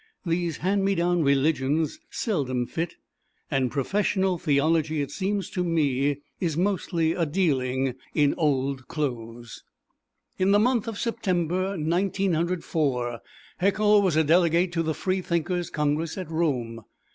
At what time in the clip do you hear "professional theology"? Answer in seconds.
3.69-4.99